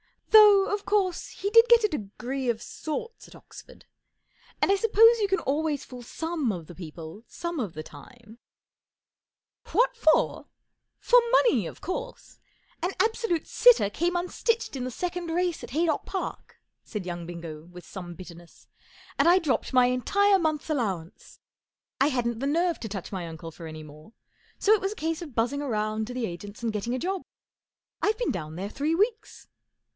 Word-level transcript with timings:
Though, 0.31 0.73
of 0.73 0.85
course, 0.85 1.27
he 1.29 1.49
did 1.51 1.67
get 1.69 1.83
a 1.83 1.87
degree 1.89 2.49
of 2.49 2.61
sorts 2.61 3.27
at 3.27 3.35
Oxford, 3.35 3.85
and 4.61 4.71
I 4.71 4.75
suppose] 4.75 5.19
you 5.19 5.27
cau 5.29 5.43
always 5.43 5.85
fool 5.85 6.01
some 6.01 6.51
of 6.51 6.69
156 6.69 6.95
Scoring 7.37 7.59
Off 7.59 7.75
Jeeves' 7.75 8.37
What 9.73 9.95
for? 9.95 10.47
For 10.97 11.21
money, 11.31 11.67
of 11.67 11.81
course! 11.81 12.39
An 12.81 12.91
absolute 12.99 13.45
sitter 13.45 13.91
came 13.91 14.15
unstitched 14.15 14.75
in 14.75 14.85
the 14.85 14.89
second 14.91 15.27
race 15.27 15.63
at 15.63 15.71
Haydock 15.71 16.05
Park/' 16.07 16.55
said 16.83 17.05
young 17.05 17.27
Bingo, 17.27 17.65
with 17.65 17.85
some 17.85 18.15
bitterness, 18.15 18.67
44 19.15 19.15
and 19.19 19.27
I 19.29 19.37
dropped 19.37 19.73
my 19.73 19.87
entire 19.87 20.39
month's 20.39 20.69
allowance. 20.69 21.39
I 21.99 22.07
hadn't 22.07 22.39
the 22.39 22.47
nerve 22.47 22.79
to 22.79 22.89
touch 22.89 23.11
my 23.11 23.27
uncle 23.27 23.51
for 23.51 23.67
any 23.67 23.83
more, 23.83 24.13
so 24.57 24.71
it 24.71 24.81
was 24.81 24.93
a 24.93 24.95
case 24.95 25.21
of 25.21 25.35
buzzing 25.35 25.59
round 25.61 26.07
to 26.07 26.13
the 26.15 26.25
agents 26.25 26.63
and 26.63 26.73
getting 26.73 26.95
a 26.95 26.99
job. 26.99 27.21
I've 28.01 28.17
been 28.17 28.31
down 28.31 28.55
there 28.55 28.69
three 28.69 28.95
weeks." 28.95 29.47